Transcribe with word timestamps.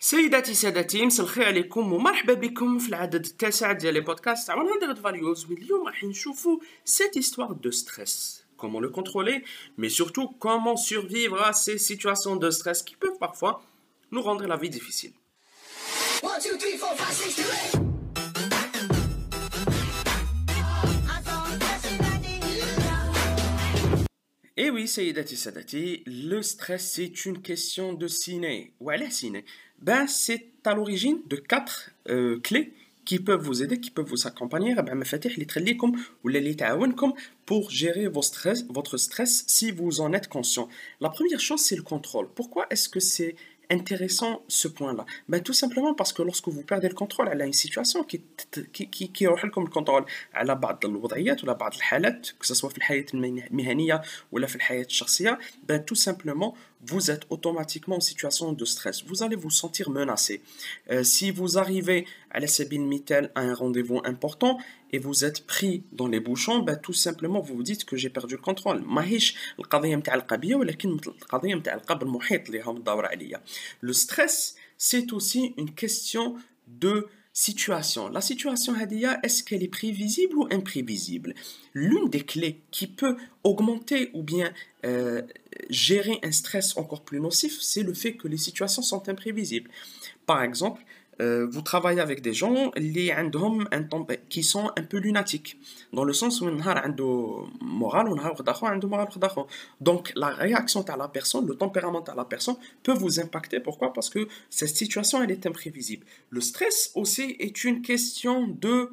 سيداتي 0.00 0.54
سادتي 0.54 1.06
مساء 1.06 1.26
الخير 1.26 1.44
عليكم 1.44 1.92
ومرحبا 1.92 2.34
بكم 2.34 2.78
في 2.78 2.88
العدد 2.88 3.24
التاسع 3.24 3.72
ديال 3.72 3.94
لي 3.94 4.00
بودكاست 4.00 4.50
فاليوز 5.02 5.46
واليوم 5.50 5.86
راح 5.86 6.04
comment 8.58 8.80
le 8.80 8.90
contrôler? 8.90 9.44
Mais 9.76 9.88
surtout 9.88 10.28
comment 10.40 10.76
survivre 10.76 11.40
à 11.42 11.52
ces 11.52 11.78
situations 11.78 12.36
de 12.36 12.50
stress 12.50 12.82
qui 12.82 12.96
peuvent 12.96 13.18
parfois 13.18 13.62
nous 14.10 14.20
rendre 14.20 14.46
la 14.46 14.56
vie 14.56 14.70
difficile. 14.70 15.12
1 16.24 16.38
2 16.38 16.58
3 16.58 16.96
4 16.96 17.12
5 17.12 17.30
6 17.30 17.78
le 26.06 26.42
stress 26.42 26.92
c'est 26.92 27.26
une 27.26 27.40
question 27.40 27.92
de 27.92 28.08
ciné. 28.08 28.72
Ciné 29.10 29.44
ben, 29.82 30.06
c'est 30.06 30.46
à 30.64 30.74
l'origine 30.74 31.20
de 31.26 31.36
quatre 31.36 31.90
euh, 32.08 32.38
clés 32.40 32.72
qui 33.04 33.18
peuvent 33.18 33.40
vous 33.40 33.62
aider, 33.62 33.80
qui 33.80 33.90
peuvent 33.90 34.06
vous 34.06 34.26
accompagner, 34.26 34.74
pour 37.46 37.70
gérer 37.70 38.06
votre 38.06 38.96
stress 38.98 39.44
si 39.46 39.70
vous 39.70 40.02
en 40.02 40.12
êtes 40.12 40.28
conscient. 40.28 40.68
La 41.00 41.08
première 41.08 41.40
chose, 41.40 41.60
c'est 41.60 41.76
le 41.76 41.82
contrôle. 41.82 42.28
Pourquoi 42.34 42.66
est-ce 42.68 42.90
que 42.90 43.00
c'est 43.00 43.34
intéressant 43.69 44.41
ce 44.47 44.67
point-là 44.67 45.05
ben, 45.29 45.41
Tout 45.41 45.53
simplement 45.53 45.93
parce 45.93 46.13
que 46.13 46.21
lorsque 46.21 46.47
vous 46.47 46.63
perdez 46.63 46.89
le 46.89 46.93
contrôle 46.93 47.27
على 47.29 47.45
une 47.45 47.53
situation 47.53 48.03
qui, 48.03 48.21
qui, 48.71 48.87
qui, 48.87 49.09
qui 49.09 49.23
يروح 49.23 49.45
لكم 49.45 49.63
الكنترول 49.63 50.05
على 50.33 50.55
بعض 50.55 50.85
الوضعيات 50.85 51.43
ولا 51.43 51.53
بعض 51.53 51.73
الحالات 51.75 52.27
que 52.39 52.45
ce 52.45 52.55
soit 52.55 52.69
في 52.69 52.77
الحياة 52.77 53.05
المهنية 53.13 54.01
ولا 54.31 54.47
في 54.47 54.55
الحياة 54.55 54.85
الشخصية 54.85 55.39
ben, 55.67 55.79
tout 55.79 55.95
simplement 55.95 56.55
vous 56.85 57.11
êtes 57.11 57.23
automatiquement 57.29 57.97
en 57.97 58.01
situation 58.01 58.51
de 58.51 58.65
stress. 58.65 59.03
Vous 59.05 59.23
allez 59.23 59.35
vous 59.35 59.49
sentir 59.49 59.89
menacé. 59.89 60.41
Euh, 60.91 61.03
si 61.03 61.31
vous 61.31 61.57
arrivez 61.57 62.05
à 62.29 62.39
la 62.39 62.47
Sabine 62.47 62.85
Mittel 62.85 63.31
à 63.35 63.41
un 63.41 63.53
rendez-vous 63.53 64.01
important 64.03 64.57
et 64.91 64.99
vous 64.99 65.25
êtes 65.25 65.47
pris 65.47 65.83
dans 65.91 66.07
les 66.07 66.19
bouchons, 66.19 66.59
ben, 66.59 66.75
tout 66.75 66.93
simplement 66.93 67.39
vous 67.39 67.55
vous 67.55 67.63
dites 67.63 67.85
que 67.85 67.95
j'ai 67.95 68.09
perdu 68.09 68.35
le 68.35 68.41
contrôle. 68.41 68.81
ماهيش 68.85 69.35
القضية 69.59 69.95
متاع 69.95 70.15
القبية 70.15 70.55
ولكن 70.55 70.89
القضية 71.07 71.55
متاع 71.55 71.73
القلب 71.73 72.03
المحيط 72.03 72.45
اللي 72.45 72.59
راهم 72.59 72.77
تدور 72.77 73.05
عليا. 73.05 73.41
Le 73.80 73.92
stress, 73.92 74.56
c'est 74.76 75.12
aussi 75.12 75.54
une 75.56 75.74
question 75.74 76.36
de 76.66 77.08
situation. 77.32 78.08
La 78.08 78.20
situation 78.20 78.74
Hadia, 78.74 79.20
est-ce 79.22 79.44
qu'elle 79.44 79.62
est 79.62 79.68
prévisible 79.68 80.36
ou 80.36 80.48
imprévisible? 80.50 81.34
L'une 81.72 82.08
des 82.08 82.22
clés 82.22 82.62
qui 82.72 82.88
peut 82.88 83.16
augmenter 83.44 84.10
ou 84.12 84.24
bien 84.24 84.52
euh, 84.84 85.22
gérer 85.70 86.18
un 86.24 86.32
stress 86.32 86.76
encore 86.76 87.02
plus 87.02 87.20
nocif, 87.20 87.60
c'est 87.60 87.84
le 87.84 87.94
fait 87.94 88.14
que 88.14 88.26
les 88.26 88.38
situations 88.38 88.82
sont 88.82 89.08
imprévisibles. 89.08 89.70
Par 90.26 90.42
exemple, 90.42 90.82
vous 91.20 91.62
travaillez 91.62 92.00
avec 92.00 92.22
des 92.22 92.32
gens 92.32 92.70
les 92.76 93.12
qui 94.28 94.42
sont 94.42 94.70
un 94.76 94.82
peu 94.82 94.98
lunatiques. 94.98 95.58
Dans 95.92 96.04
le 96.04 96.12
sens 96.12 96.40
où 96.40 96.48
moral 97.60 98.08
donc 99.80 100.12
la 100.14 100.28
réaction 100.28 100.82
à 100.82 100.96
la 100.96 101.08
personne 101.08 101.46
le 101.46 101.54
tempérament 101.56 102.04
à 102.04 102.14
la 102.14 102.24
personne 102.24 102.56
peut 102.82 102.94
vous 102.94 103.20
impacter. 103.20 103.60
Pourquoi? 103.60 103.92
Parce 103.92 104.10
que 104.10 104.28
cette 104.50 104.76
situation 104.76 105.22
elle 105.22 105.30
est 105.30 105.46
imprévisible. 105.46 106.06
Le 106.30 106.40
stress 106.40 106.92
aussi 106.94 107.36
est 107.38 107.64
une 107.64 107.82
question 107.82 108.46
de 108.46 108.90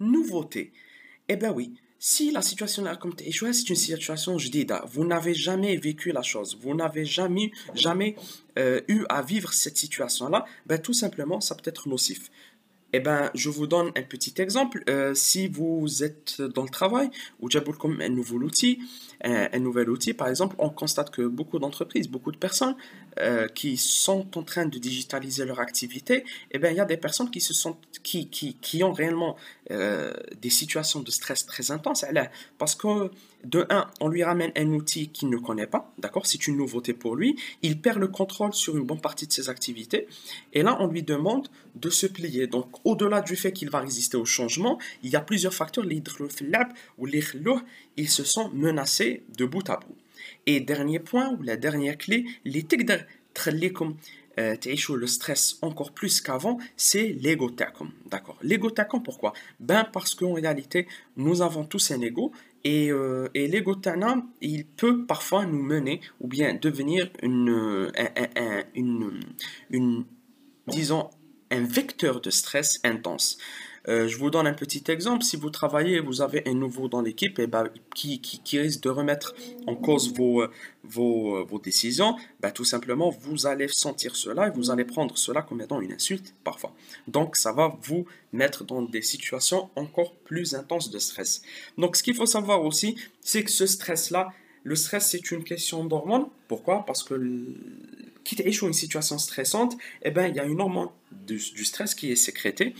nouveauté. 0.00 0.72
Eh 1.28 1.36
bien 1.36 1.52
oui 1.52 1.74
si 2.06 2.30
la 2.30 2.42
situation 2.42 2.86
est 2.86 2.98
comme 2.98 3.14
c'est 3.16 3.70
une 3.70 3.76
situation 3.76 4.38
jdida, 4.38 4.84
vous 4.92 5.06
n'avez 5.06 5.32
jamais 5.32 5.74
vécu 5.78 6.12
la 6.12 6.20
chose, 6.20 6.58
vous 6.60 6.74
n'avez 6.74 7.06
jamais, 7.06 7.50
jamais 7.74 8.14
euh, 8.58 8.82
eu 8.88 9.06
à 9.08 9.22
vivre 9.22 9.54
cette 9.54 9.78
situation-là, 9.78 10.44
ben, 10.66 10.78
tout 10.78 10.92
simplement, 10.92 11.40
ça 11.40 11.54
peut 11.54 11.62
être 11.64 11.88
nocif. 11.88 12.30
Eh 12.96 13.00
ben, 13.00 13.28
je 13.34 13.50
vous 13.50 13.66
donne 13.66 13.88
un 13.96 14.02
petit 14.02 14.34
exemple. 14.38 14.84
Euh, 14.88 15.14
si 15.14 15.48
vous 15.48 16.04
êtes 16.04 16.40
dans 16.40 16.62
le 16.62 16.68
travail 16.68 17.10
ou 17.40 17.48
comme 17.76 18.00
un 18.00 18.08
nouveau 18.08 18.36
outil, 18.36 18.78
un, 19.24 19.58
nouvel 19.58 19.90
outil, 19.90 20.14
par 20.14 20.28
exemple, 20.28 20.54
on 20.60 20.70
constate 20.70 21.10
que 21.10 21.22
beaucoup 21.22 21.58
d'entreprises, 21.58 22.08
beaucoup 22.08 22.30
de 22.30 22.36
personnes 22.36 22.76
euh, 23.18 23.48
qui 23.48 23.76
sont 23.78 24.38
en 24.38 24.44
train 24.44 24.66
de 24.66 24.78
digitaliser 24.78 25.44
leur 25.44 25.58
activité, 25.58 26.24
eh 26.52 26.58
ben, 26.60 26.70
il 26.72 26.76
y 26.76 26.80
a 26.80 26.84
des 26.84 26.96
personnes 26.96 27.32
qui, 27.32 27.40
se 27.40 27.52
qui, 28.04 28.28
qui, 28.28 28.54
qui 28.60 28.84
ont 28.84 28.92
réellement 28.92 29.34
euh, 29.72 30.12
des 30.40 30.50
situations 30.50 31.00
de 31.00 31.10
stress 31.10 31.46
très 31.46 31.72
intenses. 31.72 32.04
Parce 32.58 32.76
que, 32.76 33.10
de 33.43 33.65
un, 33.69 33.87
on 34.01 34.09
lui 34.09 34.23
ramène 34.23 34.51
un 34.57 34.67
outil 34.71 35.09
qu'il 35.09 35.29
ne 35.29 35.37
connaît 35.37 35.67
pas, 35.67 35.93
d'accord 35.97 36.25
C'est 36.25 36.47
une 36.47 36.57
nouveauté 36.57 36.93
pour 36.93 37.15
lui. 37.15 37.39
Il 37.61 37.79
perd 37.79 37.97
le 37.99 38.09
contrôle 38.09 38.53
sur 38.53 38.75
une 38.75 38.83
bonne 38.83 38.99
partie 38.99 39.27
de 39.27 39.31
ses 39.31 39.49
activités. 39.49 40.07
Et 40.51 40.61
là, 40.61 40.77
on 40.81 40.87
lui 40.87 41.03
demande 41.03 41.47
de 41.75 41.89
se 41.89 42.05
plier. 42.05 42.47
Donc, 42.47 42.67
au-delà 42.83 43.21
du 43.21 43.35
fait 43.37 43.53
qu'il 43.53 43.69
va 43.69 43.79
résister 43.79 44.17
au 44.17 44.25
changement, 44.25 44.77
il 45.03 45.11
y 45.11 45.15
a 45.15 45.21
plusieurs 45.21 45.53
facteurs. 45.53 45.85
ou 46.97 47.07
ils 47.97 48.09
se 48.09 48.23
sont 48.23 48.49
menacés 48.49 49.23
de 49.37 49.45
bout 49.45 49.69
à 49.69 49.77
bout. 49.77 49.95
Et 50.45 50.59
dernier 50.59 50.99
point, 50.99 51.29
ou 51.29 51.41
la 51.43 51.55
dernière 51.55 51.97
clé, 51.97 52.25
les 52.43 52.65
تخليكم 53.35 53.95
le 54.95 55.07
stress 55.07 55.57
encore 55.61 55.91
plus 55.91 56.21
qu'avant, 56.21 56.59
c'est 56.77 57.07
l'ego 57.19 57.51
D'accord 58.09 58.37
L'ego 58.41 58.71
pourquoi 59.03 59.33
Ben 59.59 59.83
parce 59.91 60.15
qu'en 60.15 60.33
réalité, 60.33 60.87
nous 61.17 61.41
avons 61.41 61.65
tous 61.65 61.91
un 61.91 62.01
ego 62.01 62.31
et, 62.64 62.90
euh, 62.90 63.28
et 63.34 63.46
l'ego 63.46 63.76
il 64.40 64.66
peut 64.66 65.06
parfois 65.06 65.46
nous 65.46 65.62
mener 65.62 66.00
ou 66.20 66.28
bien 66.28 66.54
devenir 66.54 67.10
une 67.22 67.92
disons, 70.66 71.10
un 71.50 71.62
vecteur 71.62 72.20
de 72.20 72.30
stress 72.30 72.80
intense. 72.84 73.38
Euh, 73.88 74.08
je 74.08 74.16
vous 74.16 74.30
donne 74.30 74.46
un 74.46 74.54
petit 74.54 74.82
exemple. 74.88 75.24
Si 75.24 75.36
vous 75.36 75.50
travaillez 75.50 75.96
et 75.96 76.00
vous 76.00 76.22
avez 76.22 76.42
un 76.46 76.54
nouveau 76.54 76.88
dans 76.88 77.02
l'équipe 77.02 77.38
et 77.38 77.46
ben, 77.46 77.68
qui, 77.94 78.20
qui, 78.20 78.58
risque 78.58 78.82
de 78.82 78.88
remettre 78.88 79.34
en 79.66 79.74
cause 79.74 80.12
vos, 80.14 80.44
vos, 80.82 81.44
vos 81.44 81.58
décisions, 81.58 82.16
ben, 82.40 82.50
tout 82.50 82.64
simplement, 82.64 83.10
vous 83.10 83.46
allez 83.46 83.68
sentir 83.68 84.16
cela 84.16 84.48
et 84.48 84.50
vous 84.50 84.70
allez 84.70 84.84
prendre 84.84 85.16
cela 85.18 85.42
comme 85.42 85.60
étant 85.60 85.80
une 85.80 85.92
insulte 85.92 86.34
parfois. 86.44 86.74
Donc, 87.08 87.36
ça 87.36 87.52
va 87.52 87.76
vous 87.82 88.06
mettre 88.32 88.64
dans 88.64 88.82
des 88.82 89.02
situations 89.02 89.68
encore 89.76 90.14
plus 90.14 90.54
intenses 90.54 90.90
de 90.90 90.98
stress. 90.98 91.42
Donc, 91.78 91.96
ce 91.96 92.02
qu'il 92.02 92.14
faut 92.14 92.26
savoir 92.26 92.64
aussi, 92.64 92.96
c'est 93.20 93.44
que 93.44 93.50
ce 93.50 93.66
stress-là, 93.66 94.32
le 94.64 94.76
stress, 94.76 95.10
c'est 95.10 95.30
une 95.30 95.44
question 95.44 95.84
d'hormones. 95.84 96.26
Pourquoi? 96.48 96.84
Parce 96.86 97.02
que 97.02 97.14
quitte 98.24 98.40
à 98.40 98.66
une 98.66 98.72
situation 98.72 99.18
stressante, 99.18 99.76
eh 100.02 100.10
ben, 100.10 100.26
il 100.26 100.36
y 100.36 100.40
a 100.40 100.44
une 100.44 100.60
hormone 100.60 100.88
du, 101.12 101.38
stress 101.38 101.94
qui 101.94 102.10
est 102.10 102.16
sécrétée. 102.16 102.74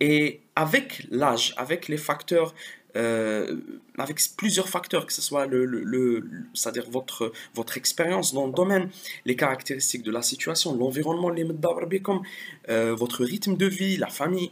Et 0.00 0.40
avec 0.56 1.06
l'âge, 1.10 1.54
avec 1.56 1.88
les 1.88 1.96
facteurs, 1.96 2.54
euh, 2.96 3.56
avec 3.96 4.20
plusieurs 4.36 4.68
facteurs, 4.68 5.06
que 5.06 5.12
ce 5.12 5.22
soit 5.22 5.46
c'est-à-dire 6.54 6.90
votre, 6.90 7.32
votre 7.54 7.76
expérience 7.76 8.34
dans 8.34 8.46
le 8.46 8.52
domaine, 8.52 8.90
les 9.24 9.36
caractéristiques 9.36 10.02
de 10.02 10.10
la 10.10 10.22
situation, 10.22 10.74
l'environnement, 10.74 11.30
les 11.30 11.44
comme 12.02 12.22
euh, 12.68 12.94
votre 12.94 13.24
rythme 13.24 13.56
de 13.56 13.66
vie, 13.66 13.96
la 13.96 14.08
famille, 14.08 14.50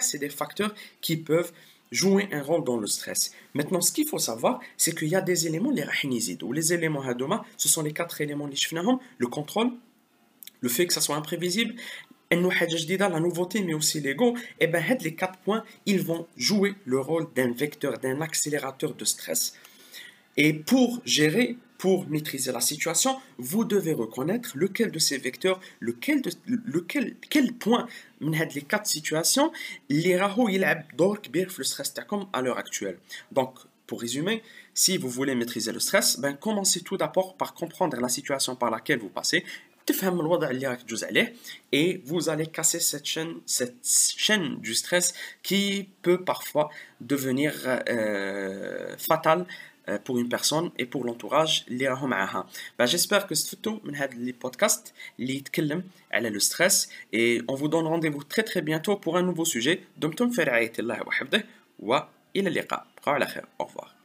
c'est 0.00 0.18
des 0.18 0.28
facteurs 0.28 0.74
qui 1.00 1.16
peuvent 1.16 1.52
jouer 1.90 2.28
un 2.32 2.42
rôle 2.42 2.64
dans 2.64 2.76
le 2.76 2.86
stress. 2.86 3.32
Maintenant, 3.54 3.80
ce 3.80 3.92
qu'il 3.92 4.06
faut 4.06 4.18
savoir, 4.18 4.60
c'est 4.76 4.96
qu'il 4.96 5.08
y 5.08 5.16
a 5.16 5.20
des 5.20 5.46
éléments, 5.46 5.70
les 5.70 5.84
rahinizid, 5.84 6.42
ou 6.42 6.52
les 6.52 6.72
éléments 6.72 7.02
hadoma, 7.02 7.44
ce 7.56 7.68
sont 7.68 7.82
les 7.82 7.92
quatre 7.92 8.20
éléments, 8.20 8.48
le 9.18 9.26
contrôle, 9.26 9.70
le 10.60 10.68
fait 10.68 10.86
que 10.86 10.92
ça 10.92 11.00
soit 11.00 11.16
imprévisible, 11.16 11.74
la 12.30 13.20
nouveauté, 13.20 13.62
mais 13.62 13.74
aussi 13.74 14.00
l'ego, 14.00 14.36
et 14.60 14.64
eh 14.64 14.66
ben, 14.66 14.84
les 15.00 15.14
quatre 15.14 15.38
points, 15.38 15.64
ils 15.86 16.02
vont 16.02 16.26
jouer 16.36 16.74
le 16.84 17.00
rôle 17.00 17.26
d'un 17.34 17.52
vecteur, 17.52 17.98
d'un 17.98 18.20
accélérateur 18.20 18.94
de 18.94 19.04
stress. 19.04 19.54
Et 20.36 20.52
pour 20.52 21.00
gérer, 21.04 21.56
pour 21.78 22.08
maîtriser 22.08 22.50
la 22.50 22.60
situation, 22.60 23.18
vous 23.38 23.64
devez 23.64 23.92
reconnaître 23.92 24.50
lequel 24.56 24.90
de 24.90 24.98
ces 24.98 25.16
vecteurs, 25.16 25.60
lequel, 25.80 26.22
de, 26.22 26.30
lequel 26.46 27.14
quel 27.30 27.54
point, 27.54 27.86
les 28.20 28.62
quatre 28.62 28.86
situations, 28.86 29.52
les 29.88 30.16
raho, 30.16 30.48
il 30.48 30.64
a 30.64 30.82
le 30.98 31.64
stress 31.64 31.94
comme 32.08 32.26
à 32.32 32.42
l'heure 32.42 32.58
actuelle. 32.58 32.98
Donc, 33.30 33.54
pour 33.86 34.00
résumer, 34.00 34.42
si 34.74 34.98
vous 34.98 35.08
voulez 35.08 35.34
maîtriser 35.34 35.72
le 35.72 35.80
stress, 35.80 36.18
ben 36.18 36.34
commencez 36.34 36.82
tout 36.82 36.96
d'abord 36.96 37.36
par 37.36 37.54
comprendre 37.54 37.98
la 37.98 38.08
situation 38.08 38.54
par 38.56 38.70
laquelle 38.70 38.98
vous 38.98 39.08
passez, 39.08 39.44
et 41.72 42.02
vous 42.04 42.28
allez 42.28 42.46
casser 42.46 42.80
cette 42.80 43.06
chaîne, 43.06 43.34
cette 43.46 43.78
chaîne 43.82 44.56
du 44.60 44.74
stress 44.74 45.14
qui 45.42 45.88
peut 46.02 46.22
parfois 46.22 46.68
devenir 47.00 47.54
euh, 47.88 48.94
fatale 48.98 49.46
pour 50.05 50.17
une 50.17 50.29
personne 50.29 50.71
et 50.77 50.85
pour 50.85 51.03
l'entourage 51.03 51.65
bah, 52.77 52.85
j'espère 52.85 53.27
que 53.27 53.35
c'est 53.35 53.61
tout 53.61 53.81
les 54.17 54.33
podcasts 54.33 54.93
اللي 55.19 55.35
يتكلم 55.35 55.83
على 56.11 56.29
le 56.29 56.39
stress 56.39 56.89
et 57.13 57.41
on 57.47 57.55
vous 57.55 57.67
donne 57.67 57.87
rendez-vous 57.87 58.23
très 58.23 58.43
très 58.43 58.61
bientôt 58.61 58.95
pour 58.95 59.17
un 59.17 59.23
nouveau 59.23 59.45
sujet 59.45 59.79
دمتم 59.97 60.29
في 60.29 60.43
رعاية 60.43 60.73
الله 60.79 61.07
وحفظه 61.07 61.43
وإلى 61.79 62.49
اللقاء 62.49 62.87
بقوا 62.97 63.13
على 63.13 63.25
خير 63.25 63.43
au 63.61 63.65
revoir 63.65 63.96